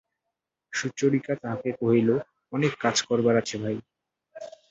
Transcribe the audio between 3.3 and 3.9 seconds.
আছে ভাই।